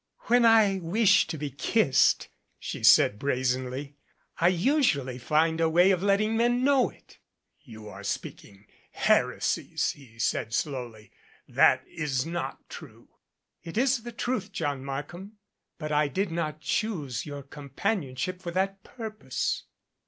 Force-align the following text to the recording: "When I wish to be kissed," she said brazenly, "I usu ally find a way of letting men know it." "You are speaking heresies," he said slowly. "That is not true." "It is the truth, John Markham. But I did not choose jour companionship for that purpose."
"When 0.21 0.45
I 0.45 0.79
wish 0.81 1.27
to 1.27 1.37
be 1.37 1.51
kissed," 1.51 2.27
she 2.57 2.83
said 2.83 3.19
brazenly, 3.19 3.97
"I 4.39 4.47
usu 4.47 5.01
ally 5.01 5.19
find 5.19 5.61
a 5.61 5.69
way 5.69 5.91
of 5.91 6.01
letting 6.01 6.35
men 6.35 6.63
know 6.63 6.89
it." 6.89 7.19
"You 7.59 7.87
are 7.87 8.01
speaking 8.03 8.65
heresies," 8.89 9.91
he 9.91 10.17
said 10.17 10.55
slowly. 10.55 11.11
"That 11.47 11.85
is 11.87 12.25
not 12.25 12.67
true." 12.67 13.09
"It 13.61 13.77
is 13.77 14.01
the 14.01 14.11
truth, 14.11 14.51
John 14.51 14.83
Markham. 14.83 15.37
But 15.77 15.91
I 15.91 16.07
did 16.07 16.31
not 16.31 16.61
choose 16.61 17.21
jour 17.21 17.43
companionship 17.43 18.41
for 18.41 18.49
that 18.49 18.81
purpose." 18.83 19.65